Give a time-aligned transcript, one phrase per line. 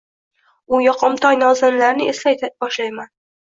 [0.75, 3.17] U yoqimtoy nozaninlarni eslay boshlayman